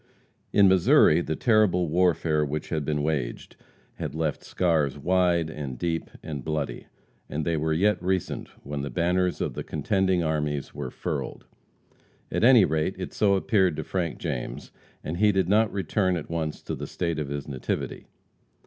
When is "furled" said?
10.89-11.45